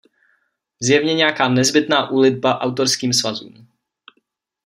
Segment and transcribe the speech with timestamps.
[0.81, 3.67] Zjevně nějaká nezbytná úlitba autorským svazům...